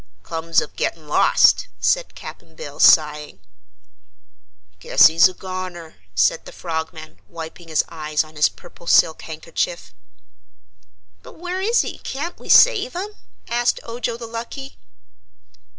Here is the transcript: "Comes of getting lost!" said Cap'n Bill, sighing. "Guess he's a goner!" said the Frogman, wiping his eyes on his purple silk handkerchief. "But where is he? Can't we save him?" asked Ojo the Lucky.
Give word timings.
"Comes 0.23 0.61
of 0.61 0.75
getting 0.75 1.07
lost!" 1.07 1.67
said 1.79 2.15
Cap'n 2.15 2.55
Bill, 2.55 2.79
sighing. 2.79 3.39
"Guess 4.79 5.05
he's 5.05 5.27
a 5.29 5.33
goner!" 5.35 5.97
said 6.15 6.45
the 6.45 6.51
Frogman, 6.51 7.19
wiping 7.29 7.67
his 7.67 7.83
eyes 7.87 8.23
on 8.23 8.35
his 8.35 8.49
purple 8.49 8.87
silk 8.87 9.21
handkerchief. 9.21 9.93
"But 11.21 11.37
where 11.37 11.61
is 11.61 11.81
he? 11.81 11.99
Can't 11.99 12.39
we 12.39 12.49
save 12.49 12.93
him?" 12.95 13.09
asked 13.47 13.79
Ojo 13.83 14.17
the 14.17 14.25
Lucky. 14.25 14.79